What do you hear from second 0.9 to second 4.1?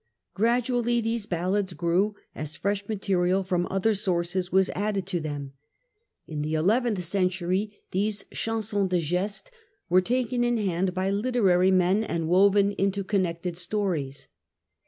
these ballads grew, as fresh material from other